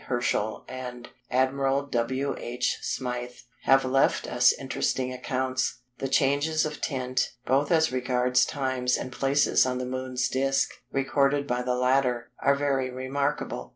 Herschel 0.07 0.65
and 0.67 1.09
Admiral 1.29 1.85
W. 1.85 2.35
H. 2.39 2.79
Smyth 2.81 3.43
have 3.65 3.85
left 3.85 4.25
us 4.25 4.51
interesting 4.51 5.13
accounts. 5.13 5.81
The 5.99 6.07
changes 6.07 6.65
of 6.65 6.81
tint, 6.81 7.33
both 7.45 7.71
as 7.71 7.91
regards 7.91 8.43
times 8.43 8.97
and 8.97 9.11
places 9.11 9.63
on 9.63 9.77
the 9.77 9.85
Moon's 9.85 10.27
disc, 10.27 10.71
recorded 10.91 11.45
by 11.45 11.61
the 11.61 11.75
latter, 11.75 12.31
are 12.41 12.55
very 12.55 12.89
remarkable. 12.89 13.69